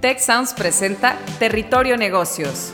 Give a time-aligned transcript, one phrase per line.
[0.00, 0.20] Tech
[0.56, 2.72] presenta Territorio Negocios.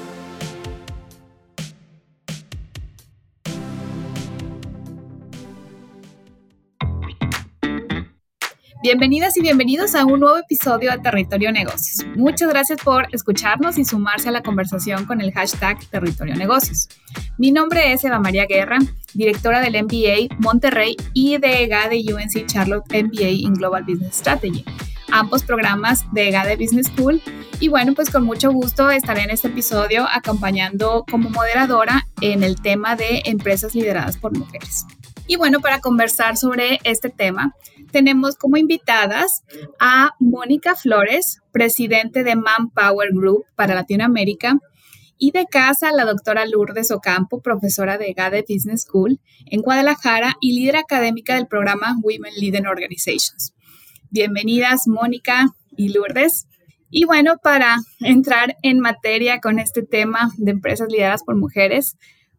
[8.82, 12.06] Bienvenidas y bienvenidos a un nuevo episodio de Territorio Negocios.
[12.14, 16.90] Muchas gracias por escucharnos y sumarse a la conversación con el hashtag Territorio Negocios.
[17.38, 18.76] Mi nombre es Eva María Guerra,
[19.14, 24.62] directora del MBA Monterrey y de de UNC Charlotte MBA in Global Business Strategy,
[25.14, 27.22] ambos programas de EGA de Business School.
[27.60, 32.60] Y bueno, pues con mucho gusto estaré en este episodio acompañando como moderadora en el
[32.60, 34.84] tema de empresas lideradas por mujeres.
[35.28, 37.54] Y bueno, para conversar sobre este tema,
[37.92, 39.44] tenemos como invitadas
[39.78, 44.58] a Mónica Flores, presidente de Manpower Group para Latinoamérica,
[45.16, 50.58] y de casa la doctora Lourdes Ocampo, profesora de GADE Business School en Guadalajara y
[50.58, 53.53] líder académica del programa Women Leading Organizations.
[54.14, 56.46] Bienvenidas, Mónica y Lourdes.
[56.88, 61.96] Y bueno, para entrar en materia con este tema de empresas lideradas por mujeres,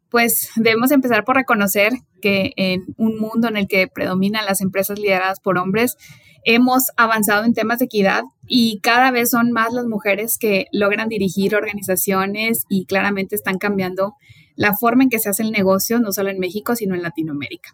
[0.08, 4.98] pues debemos empezar por reconocer que en un mundo en el que predominan las empresas
[4.98, 5.98] lideradas por hombres,
[6.46, 11.10] hemos avanzado en temas de equidad y cada vez son más las mujeres que logran
[11.10, 14.14] dirigir organizaciones y claramente están cambiando
[14.56, 17.74] la forma en que se hace el negocio, no solo en México, sino en Latinoamérica.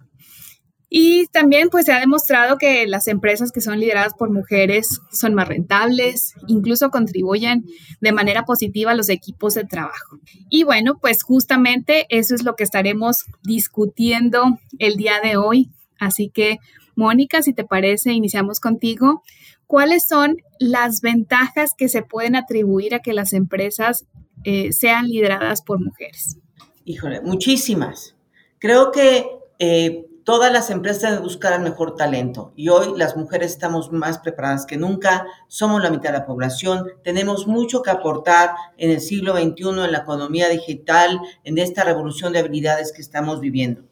[0.93, 5.33] Y también pues se ha demostrado que las empresas que son lideradas por mujeres son
[5.33, 7.63] más rentables, incluso contribuyen
[8.01, 10.19] de manera positiva a los equipos de trabajo.
[10.49, 15.69] Y bueno, pues justamente eso es lo que estaremos discutiendo el día de hoy.
[15.97, 16.57] Así que,
[16.97, 19.23] Mónica, si te parece, iniciamos contigo.
[19.67, 24.07] ¿Cuáles son las ventajas que se pueden atribuir a que las empresas
[24.43, 26.35] eh, sean lideradas por mujeres?
[26.83, 28.17] Híjole, muchísimas.
[28.59, 29.25] Creo que
[29.57, 34.19] eh, todas las empresas deben buscar el mejor talento y hoy las mujeres estamos más
[34.19, 39.01] preparadas que nunca, somos la mitad de la población, tenemos mucho que aportar en el
[39.01, 43.83] siglo XXI en la economía digital, en esta revolución de habilidades que estamos viviendo.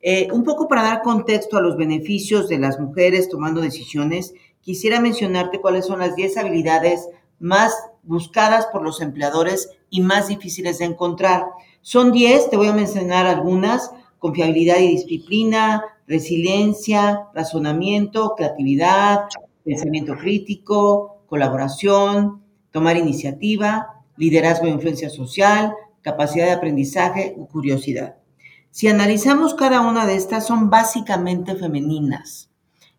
[0.00, 5.00] Eh, un poco para dar contexto a los beneficios de las mujeres tomando decisiones, quisiera
[5.00, 7.08] mencionarte cuáles son las 10 habilidades
[7.38, 11.46] más buscadas por los empleadores y más difíciles de encontrar.
[11.80, 13.90] Son 10, te voy a mencionar algunas
[14.24, 19.26] confiabilidad y disciplina, resiliencia, razonamiento, creatividad,
[19.62, 28.16] pensamiento crítico, colaboración, tomar iniciativa, liderazgo e influencia social, capacidad de aprendizaje curiosidad.
[28.70, 32.48] Si analizamos cada una de estas, son básicamente femeninas,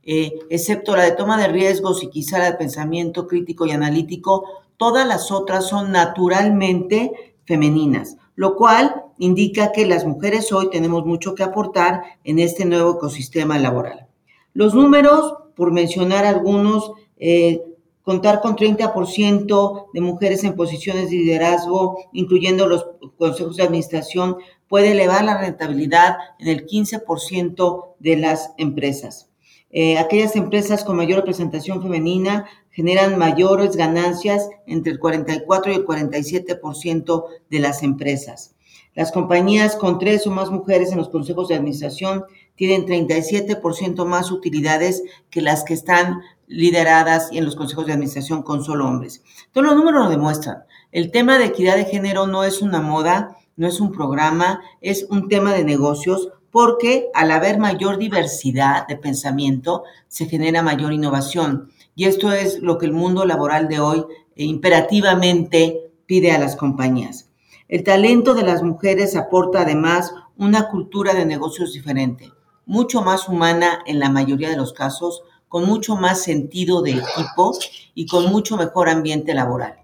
[0.04, 4.44] eh, excepto la de toma de riesgos y quizá la de pensamiento crítico y analítico,
[4.78, 11.36] todas las otras son naturalmente femeninas, lo cual indica que las mujeres hoy tenemos mucho
[11.36, 14.08] que aportar en este nuevo ecosistema laboral.
[14.54, 17.62] Los números, por mencionar algunos, eh,
[18.04, 22.86] contar con 30% de mujeres en posiciones de liderazgo, incluyendo los
[23.18, 24.38] consejos de administración,
[24.68, 29.30] puede elevar la rentabilidad en el 15% de las empresas.
[29.72, 35.86] Eh, aquellas empresas con mayor representación femenina generan mayores ganancias entre el 44 y el
[35.86, 38.55] 47% de las empresas.
[38.96, 42.24] Las compañías con tres o más mujeres en los consejos de administración
[42.56, 48.64] tienen 37% más utilidades que las que están lideradas en los consejos de administración con
[48.64, 49.22] solo hombres.
[49.52, 50.64] Todos los números lo demuestran.
[50.94, 55.06] El tema de equidad de género no es una moda, no es un programa, es
[55.10, 61.70] un tema de negocios porque al haber mayor diversidad de pensamiento se genera mayor innovación.
[61.96, 64.06] Y esto es lo que el mundo laboral de hoy
[64.38, 67.30] imperativamente pide a las compañías.
[67.68, 72.32] El talento de las mujeres aporta además una cultura de negocios diferente,
[72.68, 77.58] mucho más humana en la mayoría de los casos, con mucho más sentido de equipo
[77.96, 79.80] y con mucho mejor ambiente laboral.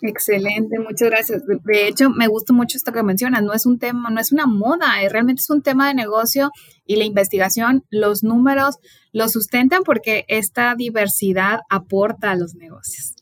[0.00, 1.42] Excelente, muchas gracias.
[1.46, 3.42] De hecho, me gusta mucho esto que mencionas.
[3.42, 6.50] No es un tema, no es una moda, eh, realmente es un tema de negocio
[6.86, 8.78] y la investigación, los números
[9.12, 13.14] lo sustentan porque esta diversidad aporta a los negocios.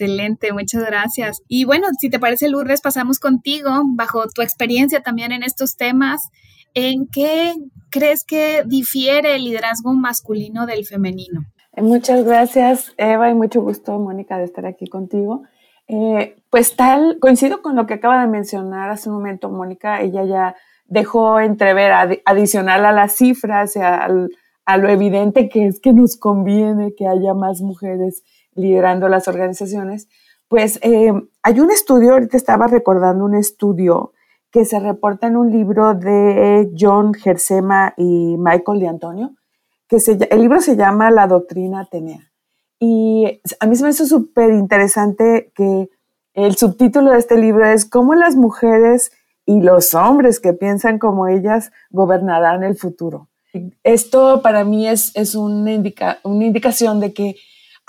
[0.00, 1.42] Excelente, muchas gracias.
[1.48, 6.30] Y bueno, si te parece, Lourdes, pasamos contigo, bajo tu experiencia también en estos temas.
[6.72, 7.54] ¿En qué
[7.90, 11.40] crees que difiere el liderazgo masculino del femenino?
[11.72, 15.42] Eh, muchas gracias, Eva, y mucho gusto, Mónica, de estar aquí contigo.
[15.88, 20.24] Eh, pues tal, coincido con lo que acaba de mencionar hace un momento, Mónica, ella
[20.24, 20.54] ya
[20.86, 21.90] dejó entrever,
[22.24, 24.08] adicional a las cifras, a,
[24.64, 28.22] a lo evidente que es que nos conviene que haya más mujeres
[28.58, 30.08] liderando las organizaciones,
[30.48, 31.12] pues eh,
[31.42, 34.12] hay un estudio, ahorita estaba recordando un estudio
[34.50, 39.34] que se reporta en un libro de John Gersema y Michael de Antonio,
[39.86, 42.30] que se, el libro se llama La Doctrina Atenea.
[42.80, 45.90] Y a mí se me hizo súper interesante que
[46.34, 49.12] el subtítulo de este libro es cómo las mujeres
[49.44, 53.28] y los hombres que piensan como ellas gobernarán el futuro.
[53.82, 55.72] Esto para mí es, es una,
[56.22, 57.36] una indicación de que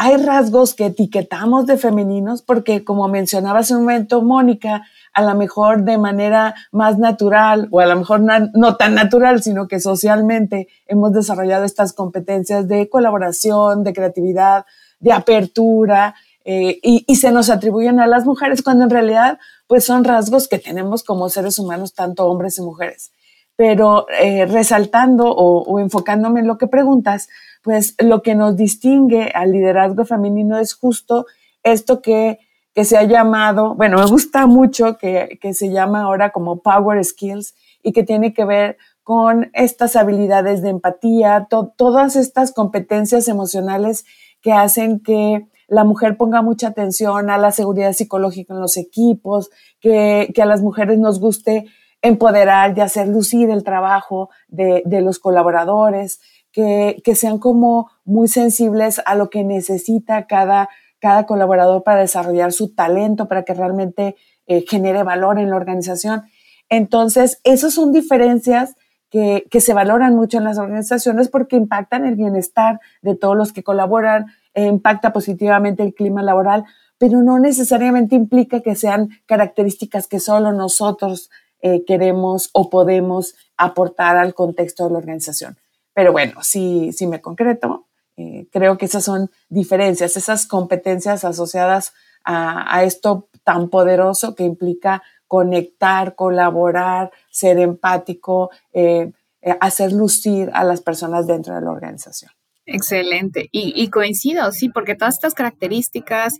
[0.02, 5.36] hay rasgos que etiquetamos de femeninos porque, como mencionaba hace un momento Mónica, a lo
[5.36, 10.70] mejor de manera más natural o a lo mejor no tan natural, sino que socialmente
[10.88, 14.66] hemos desarrollado estas competencias de colaboración, de creatividad,
[15.02, 19.38] de apertura, eh, y, se nos atribuyen a las mujeres cuando en realidad
[19.68, 23.12] pues son rasgos que tenemos como seres humanos, tanto hombres y mujeres.
[23.60, 27.28] Pero eh, resaltando o, enfocándome en lo que preguntas,
[27.62, 31.26] pues lo que nos distingue al liderazgo femenino es justo
[31.62, 32.40] esto que,
[32.74, 37.04] que se ha llamado, bueno, me gusta mucho que, que se llama ahora como Power
[37.04, 37.54] Skills
[37.84, 44.06] y que tiene que ver con estas habilidades de empatía, todas estas competencias emocionales
[44.40, 49.50] que hacen que la mujer ponga mucha atención a la seguridad psicológica en los equipos,
[49.82, 51.66] que a las mujeres nos guste
[52.02, 56.20] empoderar y hacer lucir el trabajo de, de los colaboradores,
[56.52, 60.70] que, que, sean como muy sensibles a lo que necesita cada,
[61.00, 64.16] cada colaborador para desarrollar su talento, para que realmente
[64.48, 66.24] eh, genere valor en la organización.
[66.70, 68.76] Entonces, esas son diferencias
[69.12, 73.54] que, que, se valoran mucho en las organizaciones porque impactan el bienestar de todos los
[73.54, 76.66] que colaboran, eh, impacta positivamente el clima laboral,
[76.98, 81.30] pero no necesariamente implica que sean características que solo nosotros
[81.62, 85.58] eh, queremos o podemos aportar al contexto de la organización.
[85.94, 91.94] Pero bueno, si, si me concreto, eh, creo que esas son diferencias, esas competencias asociadas
[92.24, 99.12] a, a esto tan poderoso que implica conectar, colaborar, ser empático, eh,
[99.60, 102.32] hacer lucir a las personas dentro de la organización.
[102.66, 103.50] Excelente.
[103.52, 106.36] Y, y, coincido, sí, porque todas estas características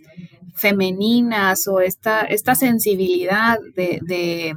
[0.54, 4.54] femeninas o esta, esta sensibilidad de,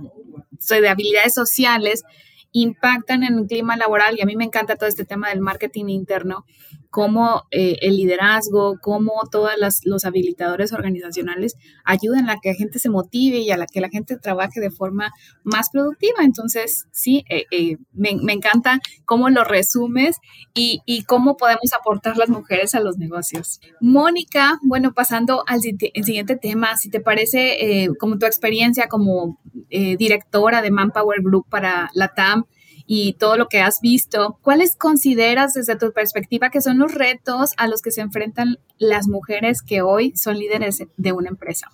[0.60, 2.04] de habilidades sociales
[2.52, 5.86] impactan en el clima laboral y a mí me encanta todo este tema del marketing
[5.88, 6.46] interno,
[6.94, 9.50] cómo eh, el liderazgo, cómo todos
[9.84, 13.90] los habilitadores organizacionales ayudan a que la gente se motive y a la que la
[13.90, 15.12] gente trabaje de forma
[15.44, 16.20] más productiva.
[16.22, 20.18] Entonces, sí, eh, eh, me, encanta cómo lo resumes
[20.54, 23.60] y, cómo podemos aportar las mujeres a los negocios.
[23.82, 30.70] Mónica, bueno, pasando al siguiente tema, si te parece, como tu experiencia como directora de
[30.70, 32.46] Manpower Group para la TAM,
[32.86, 37.52] y todo lo que has visto, ¿cuáles consideras desde tu perspectiva que son los retos
[37.58, 41.72] a los que se enfrentan las mujeres que hoy son líderes de una empresa?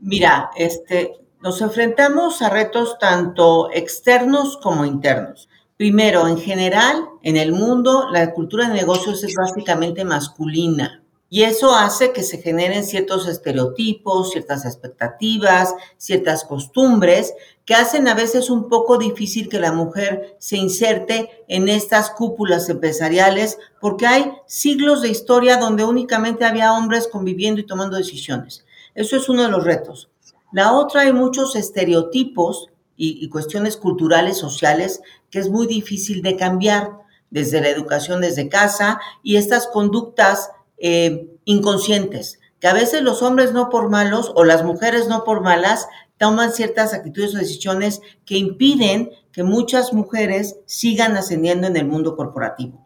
[0.00, 5.48] Mira, este, nos enfrentamos a retos tanto externos como internos.
[5.76, 11.03] Primero, en general, en el mundo, la cultura de negocios es básicamente masculina.
[11.34, 17.34] Y eso hace que se generen ciertos estereotipos, ciertas expectativas, ciertas costumbres
[17.64, 22.68] que hacen a veces un poco difícil que la mujer se inserte en estas cúpulas
[22.68, 28.64] empresariales porque hay siglos de historia donde únicamente había hombres conviviendo y tomando decisiones.
[28.94, 30.10] Eso es uno de los retos.
[30.52, 36.92] La otra, hay muchos estereotipos y, cuestiones culturales, sociales, que es muy difícil de cambiar
[37.30, 43.52] desde la educación, desde casa, y estas conductas eh, inconscientes, que a veces los hombres
[43.52, 45.86] no por malos o las mujeres no por malas
[46.18, 52.16] toman ciertas actitudes o decisiones que impiden que muchas mujeres sigan ascendiendo en el mundo
[52.16, 52.83] corporativo.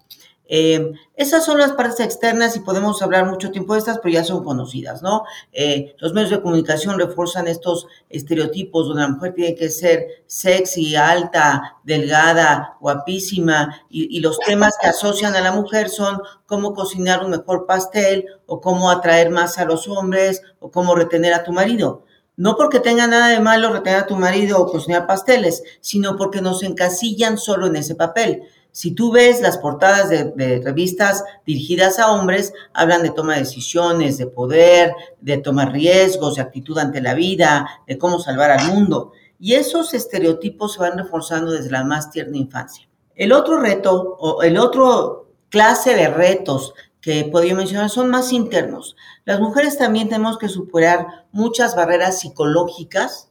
[0.51, 4.25] Eh, esas son las partes externas y podemos hablar mucho tiempo de estas, pero ya
[4.25, 5.25] son conocidas, ¿no?
[5.53, 10.97] Eh, los medios de comunicación refuerzan estos estereotipos donde la mujer tiene que ser sexy,
[10.97, 17.23] alta, delgada, guapísima, y, y los temas que asocian a la mujer son cómo cocinar
[17.25, 21.53] un mejor pastel, o cómo atraer más a los hombres, o cómo retener a tu
[21.53, 22.05] marido.
[22.37, 26.41] No porque tenga nada de malo retener a tu marido o cocinar pasteles, sino porque
[26.41, 28.45] nos encasillan solo en ese papel.
[28.73, 34.19] Si tú ves las portadas de, revistas dirigidas a hombres, hablan de toma de decisiones,
[34.19, 39.13] de poder, de tomar riesgos, de actitud ante la vida, de cómo salvar al mundo.
[39.41, 42.89] Y esos estereotipos se van reforzando desde la más tierna infancia.
[43.15, 48.33] El otro reto, o el otro clase de retos que he podido mencionar son más
[48.33, 48.97] internos.
[49.25, 53.31] Las mujeres también tenemos que superar muchas barreras psicológicas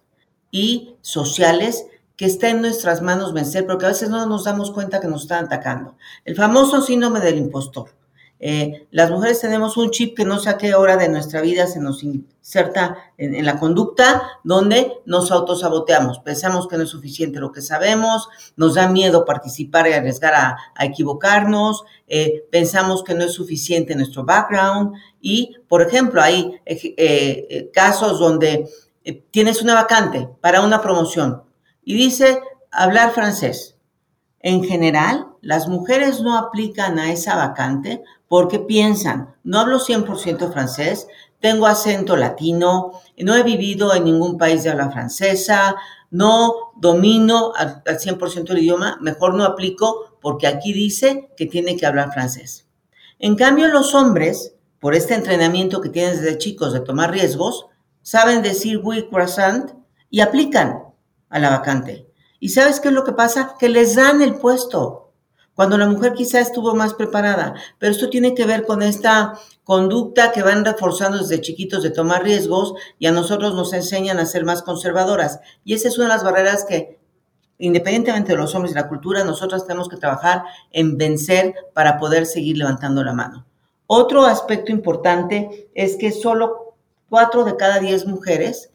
[0.51, 1.85] y sociales
[2.17, 5.21] que está en nuestras manos vencer, porque a veces no nos damos cuenta que nos
[5.21, 5.95] están atacando.
[6.25, 7.91] El famoso síndrome del impostor,
[8.39, 11.65] Eh, las mujeres tenemos un chip que no sé a qué hora de nuestra vida
[11.65, 16.19] se nos inserta en, la conducta, donde nos autosaboteamos.
[16.19, 20.85] Pensamos que no es suficiente lo que sabemos, nos da miedo participar y arriesgar a,
[20.85, 28.19] equivocarnos, eh, pensamos que no es suficiente nuestro background y, por ejemplo, hay eh, casos
[28.19, 28.69] donde
[29.31, 31.46] tienes una vacante para una promoción
[31.87, 33.77] y dice hablar francés.
[34.41, 41.07] En general, las mujeres no aplican a esa vacante porque piensan, no hablo 100% francés,
[41.39, 45.77] tengo acento latino, no he vivido en ningún país de habla francesa,
[46.11, 51.85] no domino al, 100% el idioma, mejor no aplico porque aquí dice que tiene que
[51.85, 52.67] hablar francés.
[53.17, 57.67] En cambio, los hombres, por este entrenamiento que tienen desde chicos de tomar riesgos,
[58.01, 59.71] saben decir oui croissant
[60.09, 60.86] y aplican
[61.29, 62.07] a la vacante.
[62.39, 63.55] ¿Y sabes qué es lo que pasa?
[63.59, 65.11] Que les dan el puesto
[65.55, 67.55] cuando la mujer quizá estuvo más preparada.
[67.79, 72.23] Pero esto tiene que ver con esta conducta que van reforzando desde chiquitos de tomar
[72.23, 75.39] riesgos y a nosotros nos enseñan a ser más conservadoras.
[75.65, 76.99] Y esa es una de las barreras que,
[77.57, 82.27] independientemente de los hombres y la cultura, nosotras tenemos que trabajar en vencer para poder
[82.27, 83.47] seguir levantando la mano.
[83.87, 86.75] Otro aspecto importante es que solo
[87.09, 88.69] cuatro de cada diez mujeres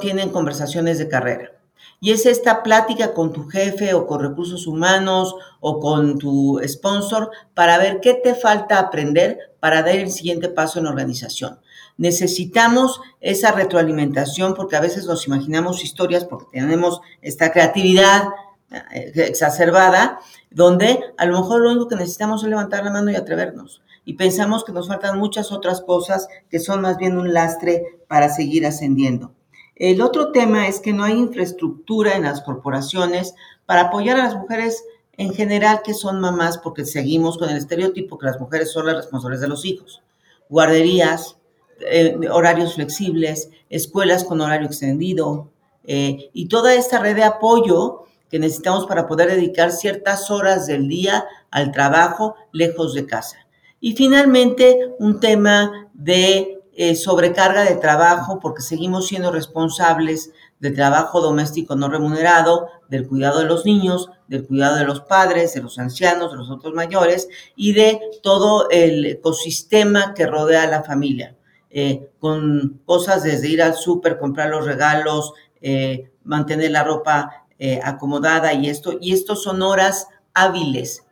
[0.00, 1.55] tienen conversaciones de carrera.
[2.00, 7.30] Y es esta plática con tu jefe o con recursos humanos o con tu sponsor
[7.54, 11.58] para ver qué te falta aprender para dar el siguiente paso en la organización.
[11.96, 18.24] Necesitamos esa retroalimentación porque a veces nos imaginamos historias porque tenemos esta creatividad
[18.70, 20.18] eh, exacerbada,
[20.50, 23.82] donde a lo mejor lo único que necesitamos es levantar la mano y atrevernos.
[24.04, 28.28] Y pensamos que nos faltan muchas otras cosas que son más bien un lastre para
[28.28, 29.32] seguir ascendiendo.
[29.76, 33.34] El otro tema es que no hay infraestructura en las corporaciones
[33.66, 34.82] para apoyar a las mujeres
[35.18, 38.96] en general que son mamás, porque seguimos con el estereotipo que las mujeres son las
[38.96, 40.02] responsables de los hijos.
[40.48, 41.36] Guarderías,
[41.80, 45.50] eh, horarios flexibles, escuelas con horario extendido
[45.84, 50.88] eh, y toda esta red de apoyo que necesitamos para poder dedicar ciertas horas del
[50.88, 53.36] día al trabajo lejos de casa.
[53.80, 61.22] Y finalmente, un tema de eh, sobrecarga de trabajo porque seguimos siendo responsables del trabajo
[61.22, 65.78] doméstico no remunerado, del cuidado de los niños, del cuidado de los padres, de los
[65.78, 71.34] ancianos, de los otros mayores y de todo el ecosistema que rodea a la familia,
[71.70, 77.46] eh, con cosas desde ir al súper, comprar los regalos, eh, mantener la ropa
[77.82, 78.98] acomodada y esto.
[79.00, 81.06] Y esto son horas hábiles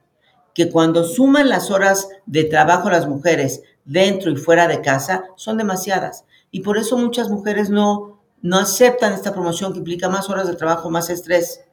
[0.54, 5.58] que cuando suman las horas de trabajo las mujeres dentro y fuera de casa son
[5.58, 6.24] demasiadas.
[6.50, 10.56] Y por eso muchas mujeres no, no aceptan esta promoción que implica más horas de
[10.56, 11.64] trabajo, más estrés.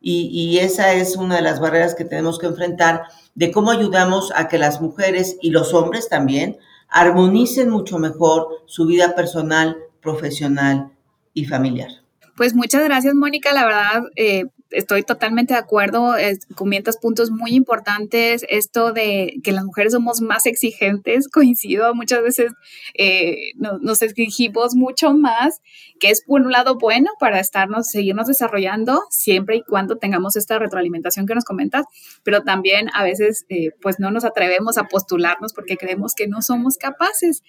[0.00, 4.32] Y, y, esa es una de las barreras que tenemos que enfrentar de cómo ayudamos
[4.36, 6.58] a que las mujeres y los hombres también
[6.88, 10.92] armonicen mucho mejor su vida personal, profesional
[11.34, 11.88] y familiar.
[12.36, 13.52] Pues muchas gracias, Mónica.
[13.52, 14.44] La verdad, eh,
[14.76, 20.20] estoy totalmente de acuerdo, es, comentas puntos muy importantes, esto de que las mujeres somos
[20.20, 22.52] más exigentes, coincido, muchas veces
[22.94, 25.60] eh, nos exigimos mucho más,
[25.98, 30.58] que es por un lado bueno para estarnos, seguirnos desarrollando siempre y cuando tengamos esta
[30.58, 31.84] retroalimentación que nos comentas,
[32.22, 36.42] pero también a veces eh, pues no nos atrevemos a postularnos porque creemos que no
[36.42, 37.42] somos capaces.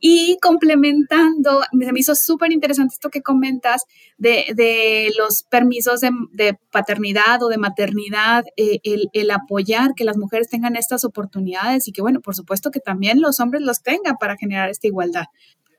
[0.00, 3.84] Y complementando, me hizo súper interesante esto que comentas
[4.18, 10.48] de, de los permisos de, paternidad o de maternidad, eh, el, apoyar que las mujeres
[10.48, 14.36] tengan estas oportunidades y que, bueno, por supuesto que también los hombres los tengan para
[14.36, 15.26] generar esta igualdad.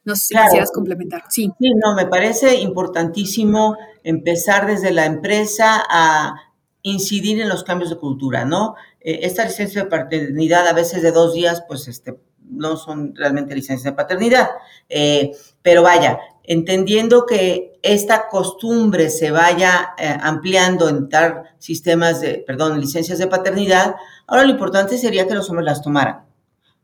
[0.07, 1.25] No sé si quisieras complementar.
[1.27, 1.51] Sí.
[1.59, 6.33] sí, no, me parece importantísimo empezar desde la empresa a
[6.81, 8.75] incidir en los cambios de cultura, ¿no?
[9.01, 13.53] Eh, esta licencia de paternidad a veces de dos días, pues este, no son realmente
[13.53, 14.47] licencias de paternidad.
[14.87, 22.45] Eh, pero vaya, entendiendo que esta costumbre se vaya eh, ampliando en dar sistemas de,
[22.47, 23.95] perdón, licencias de paternidad,
[24.25, 26.25] ahora lo importante sería que los hombres las tomaran.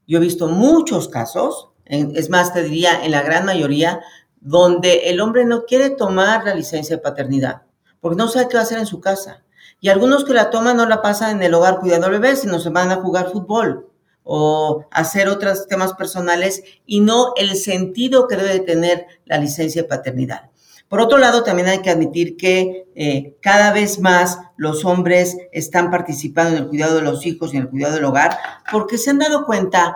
[0.06, 4.02] Yo he visto muchos casos, es más, te diría en la gran mayoría,
[4.42, 7.64] donde el hombre no quiere tomar la licencia de paternidad,
[8.02, 9.44] porque no sabe qué va a hacer en su casa.
[9.80, 12.60] Y algunos que la toman no la pasan en el hogar cuidando al bebé, sino
[12.60, 13.90] se van a jugar fútbol
[14.24, 19.88] o hacer otros temas personales y no el sentido que debe tener la licencia de
[19.88, 20.50] paternidad.
[20.88, 25.90] Por otro lado, también hay que admitir que eh, cada vez más los hombres están
[25.90, 28.38] participando en el cuidado de los hijos y en el cuidado del hogar
[28.72, 29.96] porque se han dado cuenta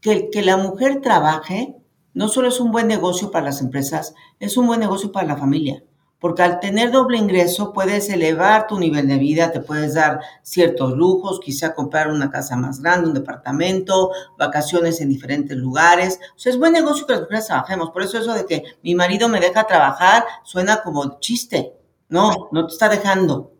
[0.00, 1.74] que que la mujer trabaje
[2.14, 5.36] no solo es un buen negocio para las empresas, es un buen negocio para la
[5.36, 5.84] familia,
[6.18, 10.96] porque al tener doble ingreso puedes elevar tu nivel de vida, te puedes dar ciertos
[10.96, 16.18] lujos, quizá comprar una casa más grande, un departamento, vacaciones en diferentes lugares.
[16.34, 17.90] O sea, es buen negocio que las mujeres trabajemos.
[17.90, 21.74] Por eso eso de que mi marido me deja trabajar suena como chiste.
[22.08, 23.52] No, no te está dejando.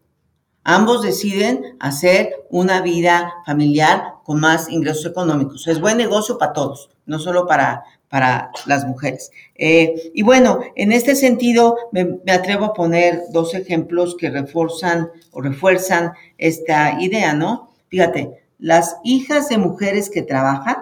[0.70, 5.66] Ambos deciden hacer una vida familiar con más ingresos económicos.
[5.66, 9.30] Es buen negocio para todos, no solo para, para las mujeres.
[9.54, 15.40] Eh, y bueno, en este sentido me, atrevo a poner dos ejemplos que refuerzan o
[15.40, 17.70] refuerzan esta idea, ¿no?
[17.88, 20.76] Fíjate, las hijas de mujeres que trabajan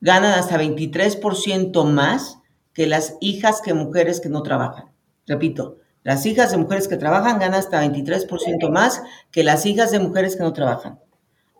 [0.00, 2.38] ganan hasta 23% más
[2.72, 4.86] que las hijas de mujeres que no trabajan.
[5.26, 9.98] Repito, las hijas de mujeres que trabajan ganan hasta 23% más que las hijas de
[9.98, 10.98] mujeres que no trabajan.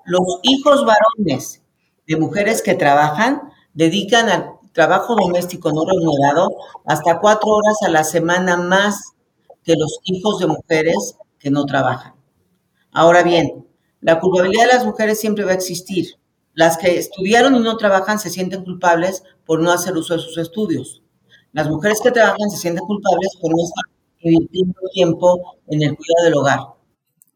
[0.04, 1.62] Los hijos varones
[2.06, 3.42] de mujeres que trabajan
[3.74, 6.50] dedican al trabajo doméstico no remunerado
[6.86, 9.12] hasta cuatro horas a la semana más
[9.64, 12.14] que los hijos de mujeres que no trabajan.
[12.92, 13.66] Ahora bien,
[14.00, 16.14] la culpabilidad de las mujeres siempre va a existir.
[16.54, 20.38] Las que estudiaron y no trabajan se sienten culpables por no hacer uso de sus
[20.38, 21.02] estudios.
[21.52, 26.24] Las mujeres que trabajan se sienten culpables por no estar invirtiendo tiempo en el cuidado
[26.24, 26.58] del hogar.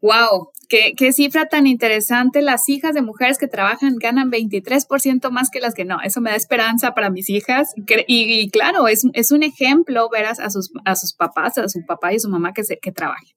[0.01, 0.49] ¡Wow!
[0.69, 2.41] Qué, cifra tan interesante.
[2.41, 6.01] Las hijas de mujeres que trabajan ganan 23% más que las que no.
[6.01, 7.73] Eso me da esperanza para mis hijas.
[8.07, 12.11] Y, claro, es, es, un ejemplo ver a sus, a sus papás, a su papá
[12.11, 13.35] y su mamá que, se, que trabajen.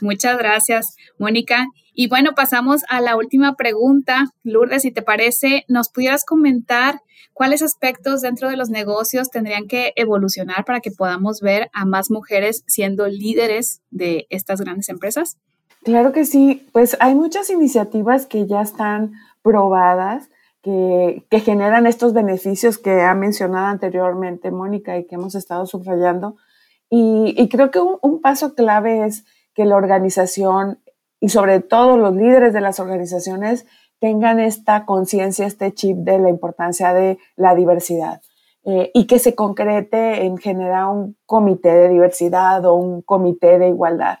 [0.00, 1.66] Muchas gracias, Mónica.
[1.94, 4.26] Y bueno, pasamos a la última pregunta.
[4.42, 7.00] Lourdes, si te parece, nos pudieras comentar
[7.32, 12.10] cuáles aspectos dentro de los negocios tendrían que evolucionar para que podamos ver a más
[12.10, 15.38] mujeres siendo líderes de estas grandes empresas.
[15.84, 20.30] Claro que sí, pues hay muchas iniciativas que ya están probadas,
[20.62, 26.36] que, generan estos beneficios que ha mencionado anteriormente Mónica y que hemos estado subrayando.
[26.88, 30.78] Y, creo que un, paso clave es que la organización
[31.24, 33.64] y sobre todo los líderes de las organizaciones
[33.98, 38.20] tengan esta conciencia, este chip de la importancia de la diversidad
[38.66, 43.68] eh, y que se concrete en generar un comité de diversidad o un comité de
[43.68, 44.18] igualdad.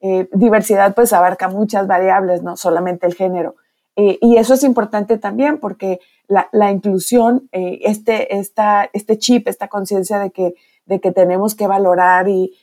[0.00, 3.56] Eh, diversidad pues abarca muchas variables, no solamente el género.
[3.96, 9.66] Eh, y eso es importante también porque la, inclusión, eh, este, esta, este chip, esta
[9.66, 10.54] conciencia de que,
[10.86, 12.54] de que tenemos que valorar y,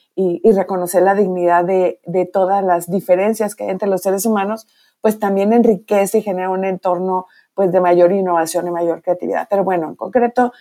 [0.56, 2.00] reconocer la dignidad de,
[2.32, 4.68] todas las diferencias que hay entre los seres humanos,
[5.02, 9.48] pues también enriquece y genera un entorno pues de mayor innovación y mayor creatividad.
[9.50, 10.54] Pero bueno, en concreto,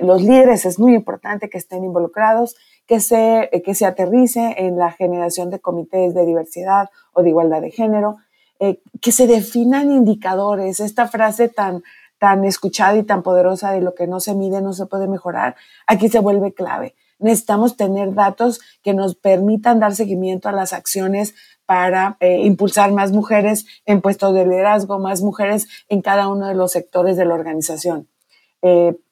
[0.00, 4.78] los líderes es muy importante que estén involucrados que se, eh, que se aterrice en
[4.78, 8.16] la generación de comités de diversidad o de igualdad de género,
[8.60, 11.82] eh, que se definan indicadores, esta frase tan,
[12.18, 15.56] tan escuchada y tan poderosa de lo que no se mide no se puede mejorar,
[15.86, 16.94] aquí se vuelve clave.
[17.22, 23.12] Necesitamos tener datos que nos permitan dar seguimiento a las acciones para eh, impulsar más
[23.12, 27.34] mujeres en puestos de liderazgo, más mujeres en cada uno de los sectores de la
[27.34, 28.08] organización.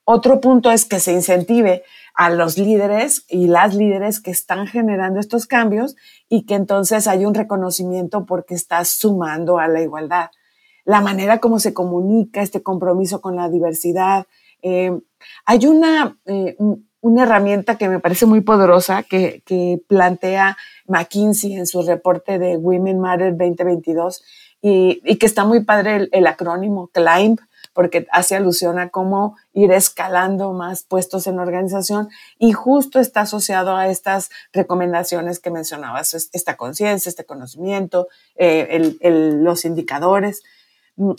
[0.05, 1.83] otro punto es que se incentive
[2.15, 5.97] a los líderes y las líderes que están generando estos cambios
[6.29, 10.31] y que entonces hay un reconocimiento porque estás sumando a la igualdad.
[10.85, 14.27] La manera como se comunica este compromiso con la diversidad.
[14.63, 14.99] Eh,
[15.47, 16.57] hay una, eh,
[17.01, 19.43] una herramienta que me parece muy poderosa que,
[19.89, 24.23] plantea McKinsey en su reporte de Women Matter 2022
[24.63, 27.39] y, que está muy padre el, acrónimo CLIMB,
[27.73, 32.09] porque hace alusión a cómo ir escalando más puestos en la organización
[32.39, 39.65] y justo está asociado a estas recomendaciones que mencionabas, esta conciencia, este conocimiento, eh, los
[39.65, 40.43] indicadores.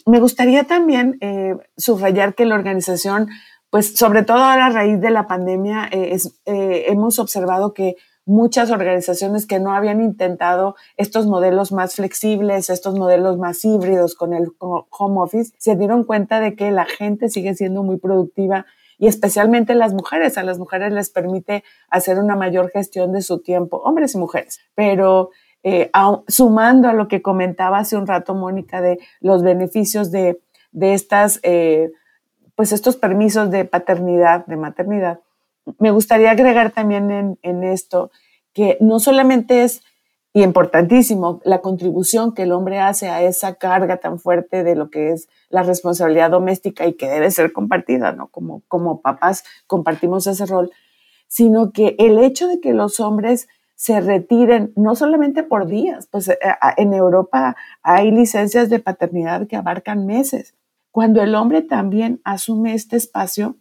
[0.05, 3.29] Me gustaría también eh, subrayar que la organización,
[3.71, 9.59] pues sobre todo a raíz de la pandemia, eh, hemos observado que muchas organizaciones que
[9.59, 15.53] no habían intentado estos modelos más flexibles, estos modelos más híbridos con el home office,
[15.57, 18.65] se dieron cuenta de que la gente sigue siendo muy productiva
[18.99, 20.37] y especialmente las mujeres.
[20.37, 24.59] A las mujeres les permite hacer una mayor gestión de su tiempo, hombres y mujeres.
[24.75, 25.31] Pero
[25.63, 25.89] eh,
[26.27, 30.39] sumando a lo que comentaba hace un rato Mónica de los beneficios de,
[30.73, 31.91] estas, eh,
[32.55, 35.19] pues estos permisos de paternidad, de maternidad,
[35.79, 38.11] me gustaría agregar también en, esto
[38.53, 39.83] que no solamente es
[40.33, 44.89] y importantísimo la contribución que el hombre hace a esa carga tan fuerte de lo
[44.89, 48.27] que es la responsabilidad doméstica y que debe ser compartida, ¿no?
[48.29, 50.71] Como, como papás compartimos ese rol,
[51.27, 56.29] sino que el hecho de que los hombres se retiren, no solamente por días, pues
[56.29, 56.37] eh,
[56.77, 60.53] en Europa hay licencias de paternidad que abarcan meses.
[60.91, 63.57] Cuando el hombre también asume este espacio,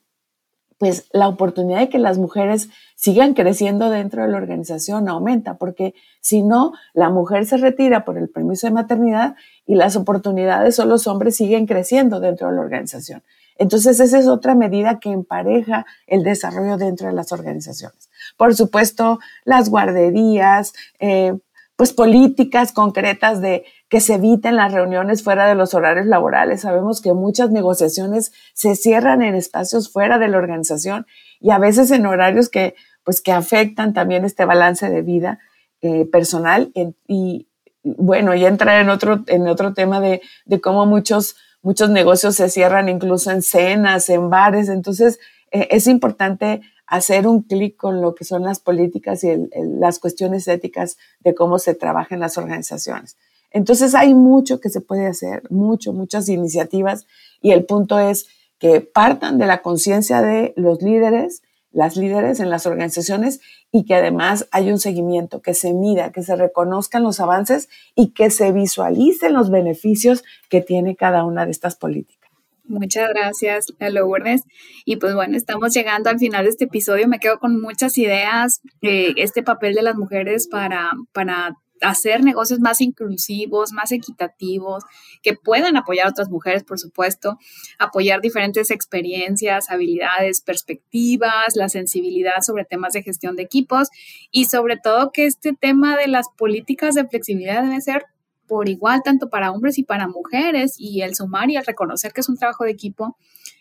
[0.80, 5.94] pues la oportunidad de que las mujeres sigan creciendo dentro de la organización aumenta, porque
[6.22, 10.86] si no, la mujer se retira por el permiso de maternidad y las oportunidades o
[10.86, 13.22] los hombres siguen creciendo dentro de la organización.
[13.56, 18.08] Entonces, esa es otra medida que empareja el desarrollo dentro de las organizaciones.
[18.38, 21.38] Por supuesto, las guarderías, eh,
[21.76, 26.60] pues políticas concretas de que se eviten las reuniones fuera de los horarios laborales.
[26.60, 31.06] Sabemos que muchas negociaciones se cierran en espacios fuera de la organización
[31.40, 35.40] y a veces en horarios que, pues, que afectan también este balance de vida
[35.82, 36.70] eh, personal
[37.08, 37.48] y,
[37.82, 42.48] bueno, ya entrar en otro, en otro tema de, de, cómo muchos, muchos negocios se
[42.48, 44.68] cierran incluso en cenas, en bares.
[44.68, 45.18] Entonces,
[45.50, 49.48] eh, es importante hacer un clic con lo que son las políticas y
[49.80, 53.16] las cuestiones éticas de cómo se trabaja en las organizaciones.
[53.50, 57.06] Entonces hay mucho que se puede hacer, mucho, muchas iniciativas
[57.42, 58.26] y el punto es
[58.58, 63.40] que partan de la conciencia de los líderes, las líderes en las organizaciones
[63.72, 68.08] y que además hay un seguimiento, que se mida, que se reconozcan los avances y
[68.12, 72.20] que se visualicen los beneficios que tiene cada una de estas políticas.
[72.64, 74.42] Muchas gracias, Lourdes.
[74.84, 77.08] Y pues bueno, estamos llegando al final de este episodio.
[77.08, 78.60] Me quedo con muchas ideas.
[78.80, 84.84] Eh, este papel de las mujeres para, para hacer negocios más inclusivos, más equitativos,
[85.22, 87.38] que puedan apoyar a otras mujeres, por supuesto,
[87.78, 93.88] apoyar diferentes experiencias, habilidades, perspectivas, la sensibilidad sobre temas de gestión de equipos
[94.30, 98.04] y sobre todo que este tema de las políticas de flexibilidad debe ser
[98.46, 102.20] por igual tanto para hombres y para mujeres y el sumar y el reconocer que
[102.20, 103.16] es un trabajo de equipo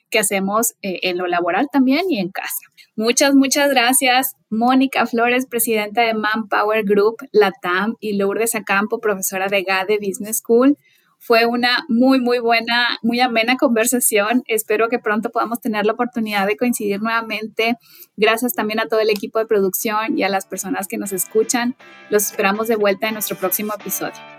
[0.09, 2.57] que hacemos eh, en lo laboral también y en casa.
[2.95, 4.35] Muchas, muchas gracias.
[4.49, 10.77] Mónica Flores, presidenta de Manpower Group, LATAM, y Lourdes Acampo, profesora de GADE Business School.
[11.21, 14.41] Fue una muy, muy buena, muy amena conversación.
[14.47, 17.75] Espero que pronto podamos tener la oportunidad de coincidir nuevamente.
[18.15, 21.75] Gracias también a todo el equipo de producción y a las personas que nos escuchan.
[22.09, 24.38] Los esperamos de vuelta en nuestro próximo episodio.